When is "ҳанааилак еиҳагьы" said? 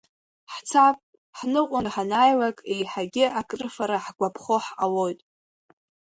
1.95-3.25